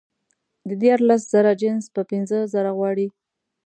د 0.67 0.69
دیارلس 0.81 1.21
زره 1.33 1.51
جنس 1.61 1.85
په 1.95 2.01
پینځه 2.09 2.39
زره 2.53 2.71
غواړي 2.77 3.07